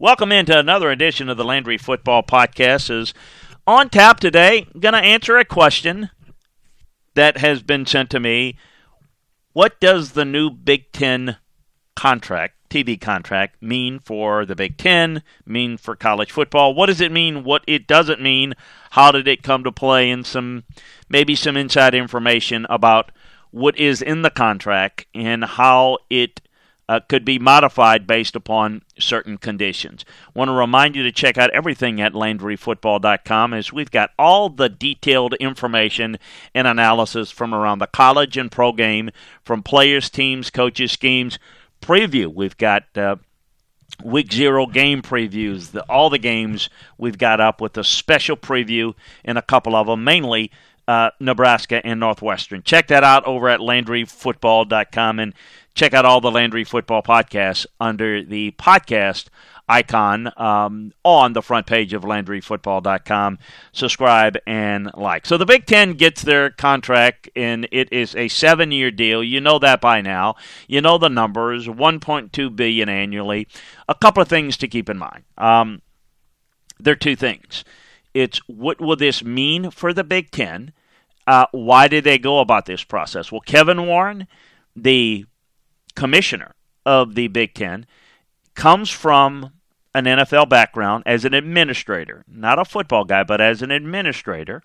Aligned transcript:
Welcome 0.00 0.30
into 0.30 0.56
another 0.56 0.92
edition 0.92 1.28
of 1.28 1.36
the 1.36 1.44
Landry 1.44 1.76
Football 1.76 2.22
Podcast. 2.22 2.88
Is 2.88 3.12
on 3.66 3.88
tap 3.88 4.20
today. 4.20 4.68
Going 4.78 4.92
to 4.92 5.00
answer 5.00 5.36
a 5.36 5.44
question 5.44 6.10
that 7.14 7.38
has 7.38 7.64
been 7.64 7.84
sent 7.84 8.08
to 8.10 8.20
me. 8.20 8.56
What 9.54 9.80
does 9.80 10.12
the 10.12 10.24
new 10.24 10.50
Big 10.50 10.92
Ten 10.92 11.38
contract, 11.96 12.54
TV 12.70 13.00
contract, 13.00 13.60
mean 13.60 13.98
for 13.98 14.46
the 14.46 14.54
Big 14.54 14.76
Ten? 14.76 15.24
Mean 15.44 15.76
for 15.76 15.96
college 15.96 16.30
football? 16.30 16.74
What 16.74 16.86
does 16.86 17.00
it 17.00 17.10
mean? 17.10 17.42
What 17.42 17.64
it 17.66 17.88
doesn't 17.88 18.22
mean? 18.22 18.54
How 18.90 19.10
did 19.10 19.26
it 19.26 19.42
come 19.42 19.64
to 19.64 19.72
play? 19.72 20.12
And 20.12 20.24
some 20.24 20.62
maybe 21.08 21.34
some 21.34 21.56
inside 21.56 21.96
information 21.96 22.68
about 22.70 23.10
what 23.50 23.76
is 23.76 24.00
in 24.00 24.22
the 24.22 24.30
contract 24.30 25.06
and 25.12 25.44
how 25.44 25.98
it 26.08 26.40
uh, 26.88 27.00
could 27.08 27.24
be 27.24 27.38
modified 27.38 28.06
based 28.06 28.34
upon 28.34 28.82
certain 28.98 29.36
conditions. 29.36 30.04
Want 30.34 30.48
to 30.48 30.52
remind 30.52 30.96
you 30.96 31.02
to 31.02 31.12
check 31.12 31.36
out 31.36 31.50
everything 31.50 32.00
at 32.00 32.14
LandryFootball.com 32.14 33.52
as 33.54 33.72
we've 33.72 33.90
got 33.90 34.10
all 34.18 34.48
the 34.48 34.68
detailed 34.68 35.34
information 35.34 36.18
and 36.54 36.66
analysis 36.66 37.30
from 37.30 37.54
around 37.54 37.80
the 37.80 37.86
college 37.86 38.36
and 38.36 38.50
pro 38.50 38.72
game, 38.72 39.10
from 39.44 39.62
players, 39.62 40.08
teams, 40.08 40.50
coaches, 40.50 40.92
schemes, 40.92 41.38
preview. 41.82 42.32
We've 42.32 42.56
got 42.56 42.84
uh, 42.96 43.16
week 44.02 44.32
zero 44.32 44.66
game 44.66 45.02
previews, 45.02 45.72
the, 45.72 45.82
all 45.90 46.08
the 46.08 46.18
games 46.18 46.70
we've 46.96 47.18
got 47.18 47.40
up 47.40 47.60
with 47.60 47.76
a 47.76 47.84
special 47.84 48.36
preview 48.36 48.94
in 49.24 49.36
a 49.36 49.42
couple 49.42 49.76
of 49.76 49.86
them, 49.86 50.04
mainly 50.04 50.50
uh, 50.86 51.10
Nebraska 51.20 51.84
and 51.84 52.00
Northwestern. 52.00 52.62
Check 52.62 52.88
that 52.88 53.04
out 53.04 53.26
over 53.26 53.48
at 53.50 53.60
LandryFootball.com 53.60 55.18
and 55.18 55.34
check 55.78 55.94
out 55.94 56.04
all 56.04 56.20
the 56.20 56.30
Landry 56.30 56.64
Football 56.64 57.02
podcasts 57.02 57.64
under 57.80 58.22
the 58.22 58.50
podcast 58.52 59.28
icon 59.68 60.32
um, 60.36 60.92
on 61.04 61.34
the 61.34 61.42
front 61.42 61.66
page 61.66 61.92
of 61.92 62.02
LandryFootball.com. 62.02 63.38
Subscribe 63.72 64.36
and 64.44 64.90
like. 64.96 65.24
So 65.24 65.36
the 65.36 65.46
Big 65.46 65.66
Ten 65.66 65.92
gets 65.92 66.22
their 66.22 66.50
contract, 66.50 67.28
and 67.36 67.68
it 67.70 67.92
is 67.92 68.16
a 68.16 68.26
seven-year 68.26 68.90
deal. 68.90 69.22
You 69.22 69.40
know 69.40 69.60
that 69.60 69.80
by 69.80 70.00
now. 70.00 70.34
You 70.66 70.80
know 70.80 70.98
the 70.98 71.08
numbers: 71.08 71.68
1.2 71.68 72.56
billion 72.56 72.88
annually. 72.88 73.46
A 73.88 73.94
couple 73.94 74.22
of 74.22 74.28
things 74.28 74.56
to 74.56 74.68
keep 74.68 74.90
in 74.90 74.98
mind. 74.98 75.22
Um, 75.36 75.80
there 76.80 76.92
are 76.92 76.96
two 76.96 77.16
things. 77.16 77.64
It's 78.14 78.40
what 78.48 78.80
will 78.80 78.96
this 78.96 79.22
mean 79.22 79.70
for 79.70 79.92
the 79.92 80.04
Big 80.04 80.32
Ten? 80.32 80.72
Uh, 81.24 81.46
why 81.52 81.86
did 81.86 82.02
they 82.02 82.18
go 82.18 82.40
about 82.40 82.66
this 82.66 82.82
process? 82.82 83.30
Well, 83.30 83.42
Kevin 83.42 83.86
Warren, 83.86 84.26
the 84.74 85.26
commissioner 85.98 86.54
of 86.86 87.16
the 87.16 87.26
Big 87.26 87.54
Ten, 87.54 87.84
comes 88.54 88.88
from 88.88 89.50
an 89.94 90.04
NFL 90.04 90.48
background 90.48 91.02
as 91.06 91.24
an 91.24 91.34
administrator, 91.34 92.24
not 92.28 92.58
a 92.58 92.64
football 92.64 93.04
guy, 93.04 93.24
but 93.24 93.40
as 93.40 93.62
an 93.62 93.72
administrator. 93.72 94.62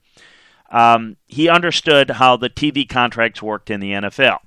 Um, 0.70 1.18
he 1.26 1.50
understood 1.50 2.12
how 2.12 2.38
the 2.38 2.52
TV 2.52 2.88
contracts 2.88 3.42
worked 3.42 3.72
in 3.72 3.80
the 3.80 3.94
NFL. 3.94 4.40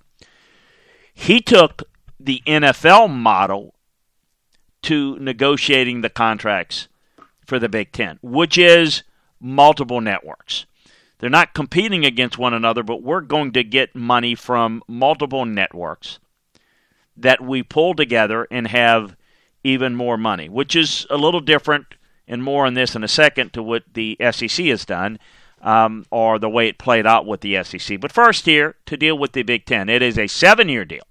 He 1.13 1.41
took 1.41 1.83
the 2.21 2.41
NFL 2.47 3.11
model 3.11 3.75
to 4.83 5.19
negotiating 5.19 6.03
the 6.03 6.11
contracts 6.11 6.87
for 7.45 7.59
the 7.59 7.69
Big 7.69 7.91
Ten, 7.91 8.21
which 8.23 8.57
is 8.57 9.03
multiple 9.41 10.01
networks. 10.01 10.67
They're 11.19 11.31
not 11.31 11.55
competing 11.55 12.05
against 12.05 12.39
one 12.39 12.55
another, 12.55 12.85
but 12.85 13.03
we're 13.03 13.23
going 13.23 13.51
to 13.53 13.65
get 13.65 13.97
money 13.97 14.37
from 14.37 14.83
multiple 14.87 15.45
networks 15.45 16.21
that 17.17 17.41
we 17.41 17.63
pull 17.63 17.95
together 17.95 18.47
and 18.51 18.69
have 18.69 19.17
even 19.65 19.95
more 19.95 20.17
money, 20.17 20.49
which 20.49 20.77
is 20.77 21.07
a 21.11 21.17
little 21.17 21.41
different, 21.41 21.87
and 22.29 22.43
more 22.43 22.67
on 22.67 22.75
this 22.75 22.95
in 22.95 23.03
a 23.03 23.09
second, 23.09 23.53
to 23.53 23.63
what 23.63 23.83
the 23.95 24.17
SEC 24.31 24.67
has 24.67 24.85
done. 24.85 25.19
Um, 25.63 26.05
or 26.11 26.39
the 26.39 26.51
way 26.51 26.69
it 26.69 26.79
played 26.79 27.07
out 27.07 27.27
with 27.27 27.41
the 27.41 27.65
SEC. 27.65 27.99
But 27.99 28.13
first, 28.13 28.45
here 28.45 28.77
to 28.85 28.97
deal 28.97 29.19
with 29.19 29.33
the 29.33 29.43
Big 29.43 29.65
Ten, 29.65 29.89
it 29.89 30.03
is 30.03 30.19
a 30.19 30.27
seven-year 30.27 30.85
deal, 30.85 31.03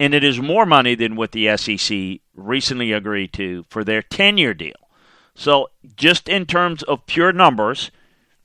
and 0.00 0.14
it 0.14 0.24
is 0.24 0.40
more 0.40 0.64
money 0.64 0.94
than 0.94 1.14
what 1.14 1.32
the 1.32 1.54
SEC 1.58 2.20
recently 2.34 2.90
agreed 2.92 3.34
to 3.34 3.66
for 3.68 3.84
their 3.84 4.00
ten-year 4.00 4.54
deal. 4.54 4.88
So, 5.34 5.68
just 5.94 6.28
in 6.28 6.46
terms 6.46 6.82
of 6.82 7.06
pure 7.06 7.30
numbers, 7.30 7.92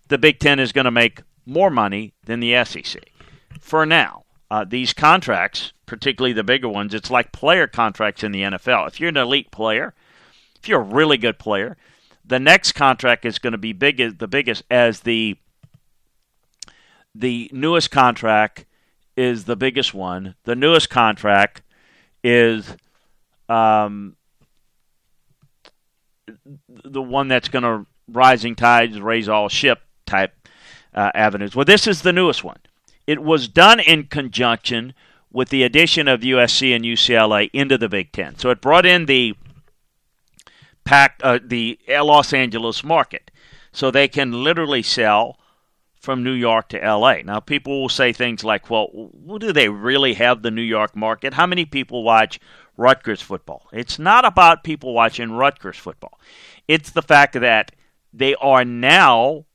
the 0.10 0.18
Big 0.18 0.40
Ten 0.40 0.60
is 0.60 0.74
going 0.74 0.86
to 0.86 0.92
make 0.92 1.24
more 1.46 1.70
money 1.70 2.14
than 2.26 2.40
the 2.40 2.64
SEC 2.66 3.02
for 3.60 3.86
now. 3.86 4.23
Uh, 4.54 4.64
these 4.64 4.94
contracts, 4.94 5.74
particularly 5.88 6.32
the 6.32 6.44
bigger 6.44 6.70
ones, 6.70 6.94
it's 6.94 7.10
like 7.10 7.32
player 7.32 7.66
contracts 7.66 8.24
in 8.24 8.32
the 8.32 8.44
NFL. 8.44 8.88
If 8.88 9.00
you're 9.00 9.10
an 9.10 9.18
elite 9.18 9.50
player, 9.50 9.96
if 10.60 10.68
you're 10.68 10.80
a 10.80 10.84
really 10.84 11.18
good 11.18 11.40
player, 11.40 11.76
the 12.24 12.38
next 12.38 12.74
contract 12.74 13.26
is 13.26 13.40
going 13.40 13.54
to 13.54 13.58
be 13.58 13.74
big 13.74 14.20
the 14.20 14.28
biggest 14.28 14.62
as 14.70 15.00
the 15.00 15.38
the 17.16 17.50
newest 17.52 17.90
contract 17.90 18.68
is 19.18 19.46
the 19.46 19.56
biggest 19.56 19.92
one. 19.92 20.36
The 20.44 20.56
newest 20.56 20.88
contract 20.88 21.64
is 22.24 22.78
um, 23.50 24.18
the 26.68 27.02
one 27.02 27.28
that's 27.28 27.50
going 27.50 27.64
to 27.64 27.88
rising 28.08 28.56
tides 28.56 29.02
raise 29.02 29.28
all 29.28 29.50
ship 29.50 29.82
type 30.06 30.48
uh, 30.94 31.10
avenues. 31.16 31.56
Well, 31.56 31.66
this 31.66 31.88
is 31.88 32.04
the 32.04 32.14
newest 32.14 32.44
one. 32.44 32.60
It 33.06 33.22
was 33.22 33.48
done 33.48 33.80
in 33.80 34.06
conjunction 34.06 34.94
with 35.32 35.50
the 35.50 35.64
addition 35.64 36.08
of 36.08 36.22
USC 36.22 36.76
and 36.76 36.86
UCLA 36.86 37.50
into 37.54 37.78
the 37.78 37.90
Big 37.90 38.12
Ten. 38.12 38.38
So 38.38 38.50
it 38.50 38.62
brought 38.62 38.86
in 38.86 39.08
the 39.08 39.36
pack, 40.84 41.20
uh, 41.24 41.40
the 41.44 41.80
Los 41.90 42.34
Angeles 42.34 42.84
market, 42.84 43.32
so 43.72 43.90
they 43.90 44.08
can 44.08 44.44
literally 44.44 44.84
sell 44.84 45.40
from 46.04 46.22
New 46.22 46.34
York 46.34 46.68
to 46.70 46.78
LA. 46.78 47.22
Now, 47.24 47.40
people 47.40 47.82
will 47.82 47.90
say 47.90 48.12
things 48.12 48.44
like, 48.44 48.70
well, 48.70 49.10
do 49.40 49.54
they 49.54 49.70
really 49.70 50.16
have 50.16 50.42
the 50.42 50.52
New 50.52 50.62
York 50.62 50.96
market? 50.98 51.34
How 51.34 51.48
many 51.48 51.64
people 51.64 52.04
watch 52.04 52.42
Rutgers 52.76 53.22
football? 53.22 53.68
It's 53.72 53.98
not 53.98 54.26
about 54.26 54.66
people 54.66 54.94
watching 54.94 55.32
Rutgers 55.32 55.78
football. 55.78 56.20
It's 56.68 56.92
the 56.92 57.02
fact 57.02 57.40
that 57.40 57.72
they 58.12 58.36
are 58.36 58.66
now 58.66 59.46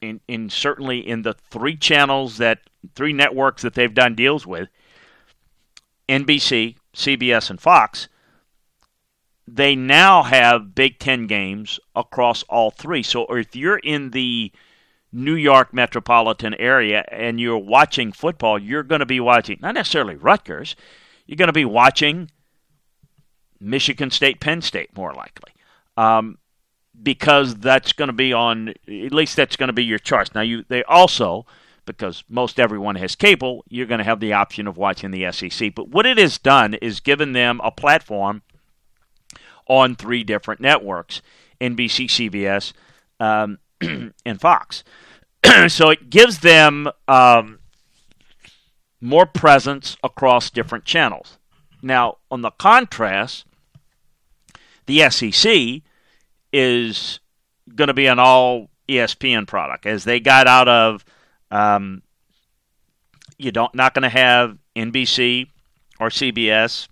in, 0.00 0.20
in 0.28 0.50
certainly 0.50 1.06
in 1.06 1.22
the 1.22 1.32
three 1.32 1.76
channels 1.76 2.38
that 2.38 2.60
three 2.94 3.12
networks 3.12 3.62
that 3.62 3.74
they've 3.74 3.94
done 3.94 4.14
deals 4.14 4.46
with 4.46 4.68
NBC, 6.08 6.76
CBS, 6.94 7.50
and 7.50 7.60
Fox. 7.60 8.08
They 9.48 9.76
now 9.76 10.24
have 10.24 10.74
Big 10.74 10.98
Ten 10.98 11.26
games 11.26 11.78
across 11.94 12.42
all 12.44 12.70
three. 12.70 13.02
So 13.02 13.26
if 13.26 13.54
you're 13.54 13.78
in 13.78 14.10
the 14.10 14.52
New 15.12 15.34
York 15.34 15.72
metropolitan 15.72 16.54
area 16.54 17.04
and 17.10 17.40
you're 17.40 17.56
watching 17.56 18.12
football, 18.12 18.58
you're 18.58 18.82
going 18.82 19.00
to 19.00 19.06
be 19.06 19.20
watching 19.20 19.58
not 19.60 19.74
necessarily 19.74 20.16
Rutgers, 20.16 20.74
you're 21.26 21.36
going 21.36 21.48
to 21.48 21.52
be 21.52 21.64
watching 21.64 22.30
Michigan 23.60 24.10
State, 24.10 24.40
Penn 24.40 24.62
State, 24.62 24.96
more 24.96 25.14
likely. 25.14 25.52
Um, 25.96 26.38
because 27.02 27.56
that's 27.56 27.92
going 27.92 28.08
to 28.08 28.14
be 28.14 28.32
on 28.32 28.68
at 28.68 29.12
least 29.12 29.36
that's 29.36 29.56
going 29.56 29.68
to 29.68 29.72
be 29.72 29.84
your 29.84 29.98
choice. 29.98 30.34
Now 30.34 30.40
you 30.40 30.64
they 30.68 30.82
also 30.84 31.46
because 31.84 32.24
most 32.28 32.58
everyone 32.58 32.96
has 32.96 33.14
cable, 33.14 33.64
you're 33.68 33.86
going 33.86 33.98
to 33.98 34.04
have 34.04 34.18
the 34.18 34.32
option 34.32 34.66
of 34.66 34.76
watching 34.76 35.12
the 35.12 35.30
SEC. 35.30 35.72
But 35.74 35.88
what 35.88 36.04
it 36.04 36.18
has 36.18 36.36
done 36.36 36.74
is 36.74 36.98
given 36.98 37.32
them 37.32 37.60
a 37.62 37.70
platform 37.70 38.42
on 39.68 39.94
three 39.94 40.24
different 40.24 40.60
networks: 40.60 41.22
NBC, 41.60 42.06
CBS, 42.06 42.72
um, 43.20 43.58
and 44.26 44.40
Fox. 44.40 44.84
so 45.68 45.90
it 45.90 46.10
gives 46.10 46.40
them 46.40 46.88
um, 47.06 47.60
more 49.00 49.26
presence 49.26 49.96
across 50.02 50.50
different 50.50 50.84
channels. 50.84 51.38
Now, 51.82 52.16
on 52.30 52.42
the 52.42 52.50
contrast, 52.50 53.44
the 54.86 55.08
SEC 55.10 55.82
is 56.56 57.20
going 57.74 57.88
to 57.88 57.94
be 57.94 58.06
an 58.06 58.18
all 58.18 58.70
ESPN 58.88 59.46
product 59.46 59.84
as 59.84 60.04
they 60.04 60.18
got 60.18 60.46
out 60.46 60.68
of. 60.68 61.04
Um, 61.50 62.02
you 63.36 63.52
don't 63.52 63.74
not 63.74 63.92
going 63.92 64.04
to 64.04 64.08
have 64.08 64.56
NBC 64.74 65.48
or 66.00 66.08
CBS 66.08 66.88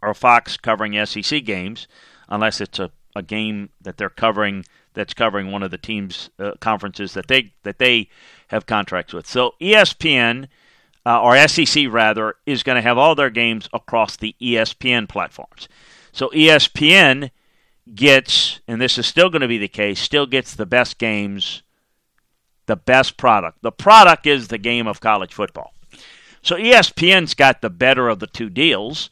or 0.00 0.14
Fox 0.14 0.56
covering 0.56 1.04
SEC 1.04 1.44
games 1.44 1.88
unless 2.28 2.60
it's 2.60 2.78
a, 2.78 2.92
a 3.16 3.22
game 3.22 3.70
that 3.80 3.96
they're 3.96 4.08
covering 4.08 4.64
that's 4.94 5.14
covering 5.14 5.50
one 5.50 5.64
of 5.64 5.72
the 5.72 5.78
teams 5.78 6.30
uh, 6.38 6.52
conferences 6.60 7.14
that 7.14 7.26
they 7.26 7.52
that 7.64 7.78
they 7.78 8.08
have 8.48 8.66
contracts 8.66 9.12
with. 9.12 9.26
So 9.26 9.54
ESPN 9.60 10.46
uh, 11.04 11.20
or 11.20 11.48
SEC 11.48 11.86
rather 11.90 12.36
is 12.46 12.62
going 12.62 12.76
to 12.76 12.82
have 12.82 12.98
all 12.98 13.16
their 13.16 13.30
games 13.30 13.68
across 13.72 14.16
the 14.16 14.36
ESPN 14.40 15.08
platforms. 15.08 15.68
So 16.12 16.28
ESPN 16.28 17.30
gets, 17.94 18.60
and 18.68 18.80
this 18.80 18.98
is 18.98 19.06
still 19.06 19.30
going 19.30 19.42
to 19.42 19.48
be 19.48 19.58
the 19.58 19.68
case, 19.68 20.00
still 20.00 20.26
gets 20.26 20.54
the 20.54 20.66
best 20.66 20.98
games, 20.98 21.62
the 22.66 22.76
best 22.76 23.16
product. 23.16 23.58
The 23.62 23.72
product 23.72 24.26
is 24.26 24.48
the 24.48 24.58
game 24.58 24.86
of 24.86 25.00
college 25.00 25.34
football. 25.34 25.72
So 26.42 26.56
ESPN's 26.56 27.34
got 27.34 27.60
the 27.60 27.70
better 27.70 28.08
of 28.08 28.18
the 28.20 28.26
two 28.26 28.50
deals. 28.50 29.10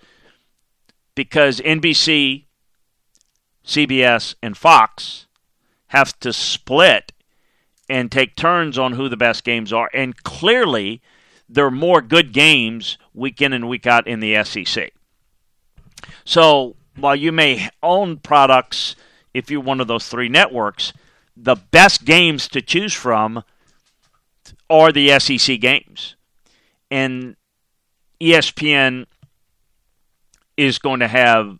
because 1.16 1.60
NBC, 1.60 2.44
CBS, 3.66 4.36
and 4.40 4.56
Fox 4.56 5.26
have 5.88 6.16
to 6.20 6.32
split 6.32 7.10
and 7.88 8.12
take 8.12 8.36
turns 8.36 8.78
on 8.78 8.92
who 8.92 9.08
the 9.08 9.16
best 9.16 9.42
games 9.42 9.72
are. 9.72 9.90
And 9.92 10.22
clearly, 10.22 11.02
there 11.48 11.66
are 11.66 11.70
more 11.70 12.00
good 12.00 12.32
games 12.32 12.98
week 13.14 13.40
in 13.42 13.52
and 13.52 13.68
week 13.68 13.86
out 13.86 14.06
in 14.06 14.20
the 14.20 14.44
SEC. 14.44 14.92
So 16.24 16.76
while 16.96 17.16
you 17.16 17.32
may 17.32 17.68
own 17.82 18.18
products 18.18 18.96
if 19.34 19.50
you're 19.50 19.60
one 19.60 19.80
of 19.80 19.86
those 19.86 20.08
three 20.08 20.28
networks, 20.28 20.92
the 21.36 21.56
best 21.56 22.04
games 22.04 22.48
to 22.48 22.62
choose 22.62 22.94
from 22.94 23.42
are 24.70 24.92
the 24.92 25.18
SEC 25.18 25.60
games. 25.60 26.16
And 26.90 27.36
ESPN 28.20 29.06
is 30.56 30.78
going 30.78 31.00
to 31.00 31.08
have 31.08 31.58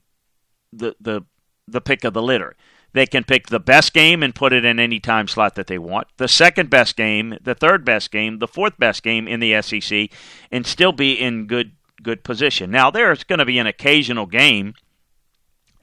the 0.72 0.94
the 1.00 1.22
the 1.68 1.80
pick 1.80 2.04
of 2.04 2.14
the 2.14 2.22
litter. 2.22 2.56
They 2.92 3.06
can 3.06 3.24
pick 3.24 3.48
the 3.48 3.60
best 3.60 3.92
game 3.92 4.22
and 4.22 4.34
put 4.34 4.54
it 4.54 4.64
in 4.64 4.80
any 4.80 5.00
time 5.00 5.28
slot 5.28 5.54
that 5.56 5.66
they 5.66 5.78
want, 5.78 6.06
the 6.16 6.28
second 6.28 6.70
best 6.70 6.96
game, 6.96 7.36
the 7.42 7.54
third 7.54 7.84
best 7.84 8.10
game, 8.10 8.38
the 8.38 8.48
fourth 8.48 8.78
best 8.78 9.02
game 9.02 9.28
in 9.28 9.40
the 9.40 9.60
SEC, 9.60 10.08
and 10.50 10.66
still 10.66 10.92
be 10.92 11.12
in 11.12 11.46
good 11.46 11.72
good 12.02 12.24
position. 12.24 12.70
Now 12.70 12.90
there's 12.90 13.24
going 13.24 13.40
to 13.40 13.44
be 13.44 13.58
an 13.58 13.66
occasional 13.66 14.26
game 14.26 14.74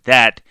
that 0.04 0.42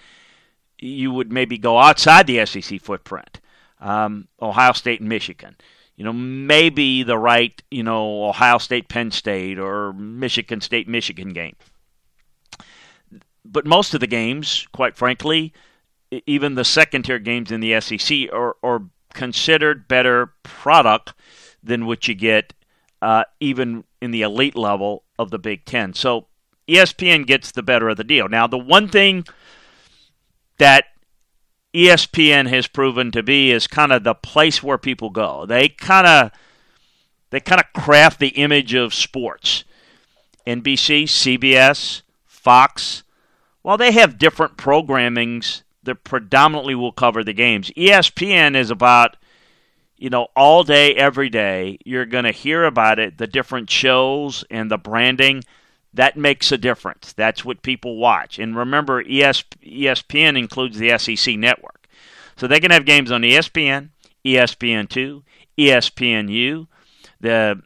you 0.78 1.10
would 1.12 1.32
maybe 1.32 1.58
go 1.58 1.78
outside 1.78 2.26
the 2.26 2.44
SEC 2.44 2.80
footprint, 2.80 3.40
um, 3.80 4.28
Ohio 4.40 4.72
State 4.72 5.00
and 5.00 5.08
Michigan. 5.08 5.56
You 5.96 6.04
know, 6.04 6.12
maybe 6.12 7.02
the 7.02 7.18
right, 7.18 7.62
you 7.70 7.82
know, 7.82 8.24
Ohio 8.24 8.58
State, 8.58 8.88
Penn 8.88 9.10
State, 9.10 9.58
or 9.58 9.92
Michigan 9.92 10.60
State, 10.60 10.88
Michigan 10.88 11.32
game. 11.32 11.54
But 13.44 13.66
most 13.66 13.94
of 13.94 14.00
the 14.00 14.06
games, 14.06 14.66
quite 14.72 14.96
frankly, 14.96 15.52
even 16.26 16.54
the 16.54 16.64
second 16.64 17.04
tier 17.04 17.18
games 17.18 17.52
in 17.52 17.60
the 17.60 17.80
SEC 17.80 18.32
are, 18.32 18.56
are 18.62 18.82
considered 19.12 19.88
better 19.88 20.32
product 20.42 21.12
than 21.62 21.86
what 21.86 22.08
you 22.08 22.14
get 22.14 22.54
uh, 23.02 23.24
even 23.40 23.84
in 24.00 24.12
the 24.12 24.22
elite 24.22 24.56
level 24.56 25.02
of 25.18 25.30
the 25.30 25.38
Big 25.38 25.64
Ten. 25.64 25.92
So 25.92 26.28
ESPN 26.68 27.26
gets 27.26 27.50
the 27.50 27.62
better 27.62 27.88
of 27.88 27.96
the 27.96 28.04
deal. 28.04 28.28
Now, 28.28 28.46
the 28.46 28.58
one 28.58 28.88
thing 28.88 29.24
that 30.58 30.84
ESPN 31.74 32.48
has 32.48 32.66
proven 32.66 33.10
to 33.12 33.22
be 33.22 33.50
is 33.50 33.66
kind 33.66 33.92
of 33.92 34.04
the 34.04 34.14
place 34.14 34.62
where 34.62 34.78
people 34.78 35.10
go. 35.10 35.46
They 35.46 35.68
kind 35.68 36.06
of 36.06 36.30
they 37.30 37.40
kind 37.40 37.60
of 37.60 37.72
craft 37.72 38.20
the 38.20 38.28
image 38.28 38.74
of 38.74 38.92
sports. 38.92 39.64
NBC, 40.46 41.04
CBS, 41.04 42.02
Fox, 42.26 43.04
while 43.62 43.78
they 43.78 43.92
have 43.92 44.18
different 44.18 44.56
programmings 44.56 45.62
that 45.82 46.04
predominantly 46.04 46.74
will 46.74 46.92
cover 46.92 47.24
the 47.24 47.32
games. 47.32 47.70
ESPN 47.70 48.56
is 48.56 48.70
about, 48.70 49.16
you 49.96 50.10
know, 50.10 50.28
all 50.36 50.62
day, 50.62 50.94
every 50.94 51.28
day. 51.28 51.78
You're 51.84 52.06
going 52.06 52.24
to 52.24 52.32
hear 52.32 52.64
about 52.64 52.98
it, 52.98 53.18
the 53.18 53.26
different 53.26 53.70
shows 53.70 54.44
and 54.50 54.70
the 54.70 54.78
branding. 54.78 55.42
That 55.94 56.16
makes 56.16 56.50
a 56.50 56.58
difference. 56.58 57.12
That's 57.12 57.44
what 57.44 57.62
people 57.62 57.96
watch. 57.96 58.38
And 58.38 58.56
remember, 58.56 59.04
ESPN 59.04 60.38
includes 60.38 60.78
the 60.78 60.96
SEC 60.98 61.36
network. 61.36 61.86
So 62.36 62.46
they 62.46 62.60
can 62.60 62.70
have 62.70 62.86
games 62.86 63.12
on 63.12 63.22
ESPN, 63.22 63.90
ESPN2, 64.24 65.22
ESPNU, 65.58 66.66
the, 67.20 67.62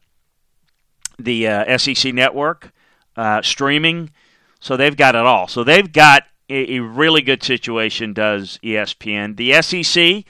the 1.19 1.49
uh, 1.49 1.78
SEC 1.78 2.12
network, 2.12 2.73
uh, 3.17 3.43
streaming. 3.43 4.11
So 4.58 4.76
they've 4.76 4.96
got 4.96 5.14
it 5.14 5.25
all. 5.25 5.46
So 5.46 5.62
they've 5.62 5.90
got 5.90 6.25
a, 6.49 6.81
really 6.81 7.23
good 7.23 7.43
situation, 7.43 8.12
does 8.12 8.58
ESPN. 8.62 9.37
The 9.37 9.62
SEC, 9.62 10.25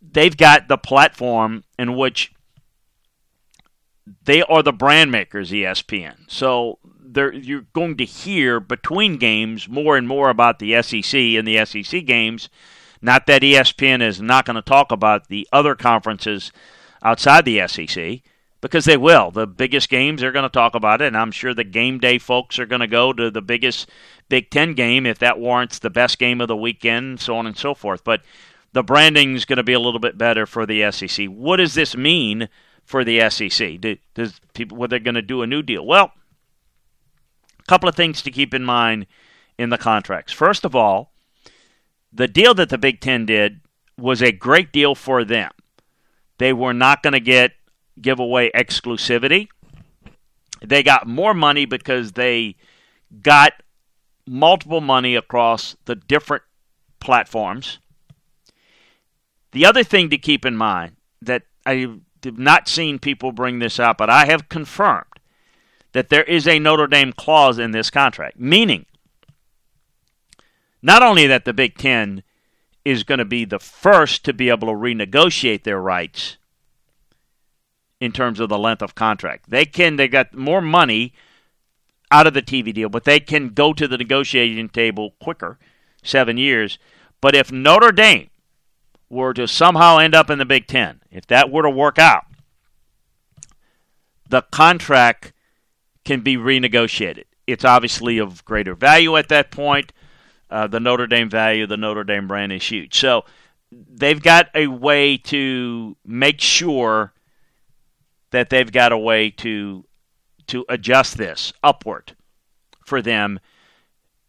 they've 0.00 0.36
got 0.36 0.68
the 0.68 0.78
platform 0.78 1.64
in 1.78 1.96
which 1.96 2.33
they 4.24 4.42
are 4.42 4.62
the 4.62 4.72
brand 4.72 5.10
makers, 5.10 5.50
ESPN. 5.50 6.16
So 6.28 6.78
you're 7.14 7.66
going 7.72 7.96
to 7.96 8.04
hear 8.04 8.60
between 8.60 9.18
games 9.18 9.68
more 9.68 9.96
and 9.96 10.08
more 10.08 10.30
about 10.30 10.58
the 10.58 10.80
SEC 10.82 11.18
and 11.18 11.46
the 11.46 11.64
SEC 11.64 12.04
games. 12.04 12.48
Not 13.00 13.26
that 13.26 13.42
ESPN 13.42 14.02
is 14.02 14.20
not 14.20 14.46
going 14.46 14.56
to 14.56 14.62
talk 14.62 14.90
about 14.90 15.28
the 15.28 15.46
other 15.52 15.74
conferences 15.74 16.52
outside 17.02 17.44
the 17.44 17.66
SEC, 17.68 18.22
because 18.60 18.86
they 18.86 18.96
will. 18.96 19.30
The 19.30 19.46
biggest 19.46 19.90
games, 19.90 20.22
they're 20.22 20.32
going 20.32 20.44
to 20.44 20.48
talk 20.48 20.74
about 20.74 21.02
it, 21.02 21.08
and 21.08 21.16
I'm 21.16 21.30
sure 21.30 21.52
the 21.52 21.64
game 21.64 21.98
day 21.98 22.18
folks 22.18 22.58
are 22.58 22.64
going 22.64 22.80
to 22.80 22.86
go 22.86 23.12
to 23.12 23.30
the 23.30 23.42
biggest 23.42 23.90
Big 24.30 24.50
Ten 24.50 24.72
game 24.72 25.04
if 25.04 25.18
that 25.18 25.38
warrants 25.38 25.78
the 25.78 25.90
best 25.90 26.18
game 26.18 26.40
of 26.40 26.48
the 26.48 26.56
weekend, 26.56 27.20
so 27.20 27.36
on 27.36 27.46
and 27.46 27.58
so 27.58 27.74
forth. 27.74 28.02
But 28.04 28.22
the 28.72 28.82
branding 28.82 29.34
is 29.34 29.44
going 29.44 29.58
to 29.58 29.62
be 29.62 29.74
a 29.74 29.80
little 29.80 30.00
bit 30.00 30.16
better 30.16 30.46
for 30.46 30.64
the 30.64 30.90
SEC. 30.90 31.26
What 31.26 31.58
does 31.58 31.74
this 31.74 31.94
mean 31.94 32.48
for 32.84 33.04
the 33.04 33.28
SEC? 33.30 33.80
Do, 33.80 33.96
does 34.14 34.40
people 34.52 34.86
they're 34.88 34.98
going 34.98 35.14
to 35.14 35.22
do 35.22 35.42
a 35.42 35.46
new 35.46 35.62
deal? 35.62 35.84
Well, 35.84 36.12
a 37.58 37.62
couple 37.66 37.88
of 37.88 37.94
things 37.94 38.22
to 38.22 38.30
keep 38.30 38.54
in 38.54 38.64
mind 38.64 39.06
in 39.58 39.70
the 39.70 39.78
contracts. 39.78 40.32
First 40.32 40.64
of 40.64 40.74
all, 40.74 41.12
the 42.12 42.28
deal 42.28 42.54
that 42.54 42.68
the 42.68 42.78
Big 42.78 43.00
Ten 43.00 43.26
did 43.26 43.60
was 43.98 44.22
a 44.22 44.32
great 44.32 44.72
deal 44.72 44.94
for 44.94 45.24
them. 45.24 45.50
They 46.38 46.52
were 46.52 46.74
not 46.74 47.02
going 47.02 47.12
to 47.12 47.20
get 47.20 47.52
give 48.00 48.18
away 48.18 48.50
exclusivity. 48.54 49.48
They 50.62 50.82
got 50.82 51.06
more 51.06 51.34
money 51.34 51.64
because 51.64 52.12
they 52.12 52.56
got 53.22 53.52
multiple 54.26 54.80
money 54.80 55.14
across 55.14 55.76
the 55.84 55.94
different 55.94 56.42
platforms. 56.98 57.78
The 59.52 59.66
other 59.66 59.84
thing 59.84 60.10
to 60.10 60.18
keep 60.18 60.44
in 60.44 60.56
mind 60.56 60.96
that 61.22 61.42
I 61.64 61.98
have 62.24 62.38
not 62.38 62.68
seen 62.68 62.98
people 62.98 63.32
bring 63.32 63.58
this 63.58 63.78
up, 63.78 63.98
but 63.98 64.10
I 64.10 64.26
have 64.26 64.48
confirmed 64.48 65.06
that 65.92 66.08
there 66.08 66.24
is 66.24 66.46
a 66.46 66.58
Notre 66.58 66.86
Dame 66.86 67.12
clause 67.12 67.58
in 67.58 67.70
this 67.70 67.90
contract, 67.90 68.38
meaning 68.38 68.86
not 70.82 71.02
only 71.02 71.26
that 71.26 71.44
the 71.44 71.52
Big 71.52 71.78
Ten 71.78 72.22
is 72.84 73.04
going 73.04 73.18
to 73.18 73.24
be 73.24 73.44
the 73.44 73.58
first 73.58 74.24
to 74.24 74.32
be 74.32 74.50
able 74.50 74.68
to 74.68 74.74
renegotiate 74.74 75.62
their 75.62 75.80
rights 75.80 76.36
in 78.00 78.12
terms 78.12 78.40
of 78.40 78.48
the 78.48 78.58
length 78.58 78.82
of 78.82 78.94
contract. 78.94 79.48
They 79.48 79.64
can 79.64 79.96
they 79.96 80.08
got 80.08 80.34
more 80.34 80.60
money 80.60 81.14
out 82.10 82.26
of 82.26 82.34
the 82.34 82.42
TV 82.42 82.74
deal, 82.74 82.88
but 82.88 83.04
they 83.04 83.20
can 83.20 83.48
go 83.48 83.72
to 83.72 83.88
the 83.88 83.96
negotiating 83.96 84.68
table 84.68 85.14
quicker, 85.20 85.58
7 86.02 86.36
years. 86.36 86.78
But 87.20 87.34
if 87.34 87.50
Notre 87.50 87.92
Dame 87.92 88.28
were 89.14 89.32
to 89.32 89.46
somehow 89.48 89.98
end 89.98 90.14
up 90.14 90.28
in 90.28 90.38
the 90.38 90.44
Big 90.44 90.66
10, 90.66 91.00
if 91.10 91.26
that 91.28 91.50
were 91.50 91.62
to 91.62 91.70
work 91.70 91.98
out, 91.98 92.24
the 94.28 94.42
contract 94.42 95.32
can 96.04 96.20
be 96.20 96.36
renegotiated. 96.36 97.24
It's 97.46 97.64
obviously 97.64 98.18
of 98.18 98.44
greater 98.44 98.74
value 98.74 99.16
at 99.16 99.28
that 99.28 99.50
point. 99.50 99.92
Uh, 100.50 100.66
the 100.66 100.80
Notre 100.80 101.06
Dame 101.06 101.30
value, 101.30 101.66
the 101.66 101.76
Notre 101.76 102.04
Dame 102.04 102.26
brand 102.26 102.52
is 102.52 102.64
huge. 102.64 102.98
So 102.98 103.24
they've 103.70 104.22
got 104.22 104.48
a 104.54 104.66
way 104.66 105.16
to 105.18 105.96
make 106.04 106.40
sure 106.40 107.12
that 108.30 108.50
they've 108.50 108.70
got 108.70 108.92
a 108.92 108.98
way 108.98 109.30
to 109.30 109.84
to 110.46 110.64
adjust 110.68 111.16
this 111.16 111.52
upward 111.62 112.16
for 112.84 113.00
them. 113.00 113.40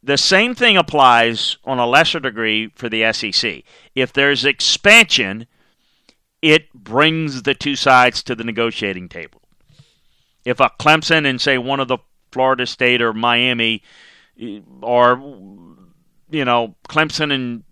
The 0.06 0.18
same 0.18 0.54
thing 0.54 0.78
applies 0.78 1.58
on 1.66 1.80
a 1.80 1.88
lesser 1.88 2.20
degree 2.20 2.72
for 2.76 2.90
the 2.90 3.12
SEC. 3.12 3.64
If 3.96 4.14
there's 4.14 4.46
expansion, 4.46 5.48
it 6.44 6.72
brings 6.76 7.42
the 7.42 7.56
two 7.56 7.76
sides 7.76 8.22
to 8.24 8.36
the 8.36 8.44
negotiating 8.44 9.10
table. 9.10 9.42
If 10.46 10.60
a 10.60 10.70
Clemson 10.80 11.26
and 11.26 11.42
say 11.42 11.58
one 11.58 11.80
of 11.80 11.88
the 11.88 11.98
Florida 12.32 12.68
State 12.68 13.02
or 13.02 13.14
Miami 13.14 13.82
or 14.82 15.18
you 16.30 16.46
know 16.46 16.76
Clemson 16.88 17.34
and 17.34 17.64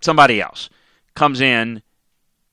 somebody 0.00 0.40
else 0.40 0.70
comes 1.16 1.40
in, 1.40 1.82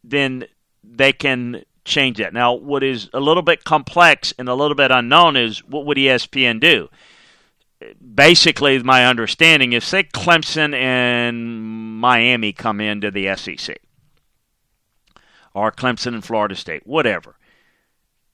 then 0.03 0.45
they 0.83 1.13
can 1.13 1.63
change 1.85 2.17
that. 2.17 2.33
Now, 2.33 2.53
what 2.53 2.83
is 2.83 3.11
a 3.13 3.19
little 3.19 3.43
bit 3.43 3.63
complex 3.63 4.33
and 4.39 4.49
a 4.49 4.55
little 4.55 4.75
bit 4.75 4.89
unknown 4.89 5.37
is 5.37 5.63
what 5.65 5.85
would 5.85 5.97
ESPN 5.97 6.59
do? 6.59 6.89
Basically, 8.13 8.81
my 8.83 9.05
understanding 9.05 9.73
is 9.73 9.85
say 9.85 10.03
Clemson 10.03 10.73
and 10.73 11.97
Miami 11.99 12.51
come 12.51 12.81
into 12.81 13.09
the 13.09 13.33
SEC, 13.35 13.79
or 15.53 15.71
Clemson 15.71 16.13
and 16.13 16.23
Florida 16.23 16.55
State, 16.55 16.85
whatever. 16.85 17.37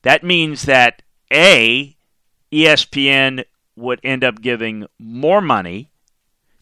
That 0.01 0.23
means 0.23 0.63
that 0.63 1.03
A, 1.31 1.95
ESPN 2.51 3.43
would 3.75 3.99
end 4.03 4.23
up 4.23 4.41
giving 4.41 4.87
more 4.97 5.41
money 5.41 5.91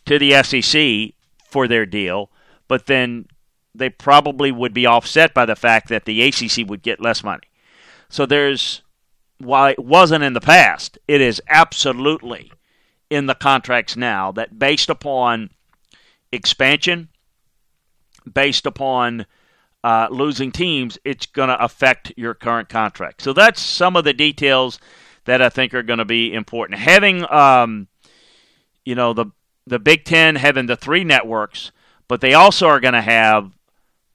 to 0.06 0.20
the 0.20 0.44
SEC 0.44 1.13
for 1.50 1.68
their 1.68 1.86
deal, 1.86 2.32
but 2.68 2.88
then 2.88 3.28
they 3.74 3.90
probably 3.90 4.52
would 4.52 4.74
be 4.74 4.86
offset 4.86 5.34
by 5.34 5.46
the 5.46 5.56
fact 5.56 5.88
that 5.90 6.06
the 6.06 6.22
ACC 6.22 6.68
would 6.68 6.82
get 6.82 7.02
less 7.02 7.24
money. 7.24 7.48
So 8.10 8.25
there's, 8.25 8.82
while 9.38 9.68
it 9.68 9.80
wasn't 9.80 10.24
in 10.24 10.34
the 10.34 10.42
past, 10.42 10.98
it 11.08 11.22
is 11.22 11.42
absolutely 11.48 12.52
in 13.13 13.27
the 13.27 13.36
contracts 13.36 13.96
now 13.96 14.32
that 14.32 14.58
based 14.58 14.89
upon 14.89 15.51
expansion, 16.32 17.10
based 18.32 18.65
upon 18.65 19.25
uh, 19.84 20.08
losing 20.10 20.51
teams, 20.51 20.98
it's 21.05 21.27
going 21.27 21.50
to 21.50 21.63
affect 21.63 22.12
your 22.17 22.34
current 22.34 22.70
contract. 22.70 23.22
So 23.22 23.34
that's 23.34 23.62
some 23.62 23.96
of 23.96 24.03
the 24.03 24.13
details 24.13 24.79
that 25.25 25.41
I 25.41 25.50
think 25.50 25.74
are 25.74 25.84
going 25.84 26.00
to 26.00 26.05
be 26.05 26.34
important. 26.34 26.79
Having, 26.79 27.32
um, 27.32 27.88
you 28.84 28.96
know, 28.96 29.13
the 29.13 29.27
the 29.65 29.79
Big 29.79 30.03
Ten 30.03 30.36
having 30.36 30.65
the 30.65 30.75
three 30.75 31.03
networks, 31.03 31.72
but 32.08 32.20
they 32.20 32.34
also 32.34 32.67
are 32.67 32.79
going 32.79 32.96
to 32.96 33.01
have. 33.01 33.51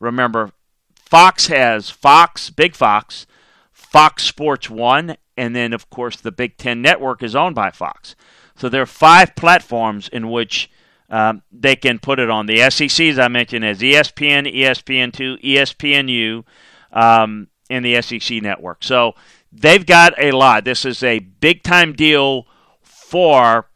Remember, 0.00 0.52
Fox 0.94 1.46
has 1.46 1.88
Fox, 1.88 2.50
Big 2.50 2.74
Fox, 2.74 3.26
Fox 3.72 4.24
Sports 4.24 4.68
One, 4.68 5.16
and 5.36 5.54
then 5.54 5.72
of 5.72 5.88
course 5.88 6.16
the 6.16 6.32
Big 6.32 6.56
Ten 6.56 6.82
network 6.82 7.22
is 7.22 7.34
owned 7.34 7.54
by 7.54 7.70
Fox. 7.70 8.14
So 8.58 8.68
there 8.68 8.82
are 8.82 8.86
five 8.86 9.36
platforms 9.36 10.08
in 10.08 10.30
which 10.30 10.70
um, 11.10 11.42
they 11.52 11.76
can 11.76 11.98
put 11.98 12.18
it 12.18 12.28
on. 12.28 12.46
The 12.46 12.68
SEC, 12.70 13.06
as 13.06 13.18
I 13.18 13.28
mentioned, 13.28 13.64
has 13.64 13.78
ESPN, 13.78 14.52
ESPN2, 14.52 15.42
ESPNU, 15.42 16.44
um, 16.92 17.48
and 17.70 17.84
the 17.84 18.02
SEC 18.02 18.42
network. 18.42 18.82
So 18.82 19.14
they've 19.52 19.86
got 19.86 20.14
a 20.18 20.32
lot. 20.32 20.64
This 20.64 20.84
is 20.84 21.02
a 21.02 21.20
big 21.20 21.62
time 21.62 21.92
deal 21.92 22.46
for 22.82 23.68